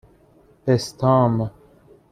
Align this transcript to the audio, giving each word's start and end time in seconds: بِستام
بِستام 0.65 1.51